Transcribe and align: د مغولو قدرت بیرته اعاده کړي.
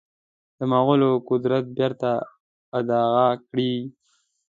د 0.57 0.59
مغولو 0.71 1.11
قدرت 1.29 1.65
بیرته 1.77 2.11
اعاده 2.77 3.03
کړي. 3.47 3.73